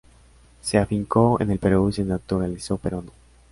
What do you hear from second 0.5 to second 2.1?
Se afincó en el Perú y se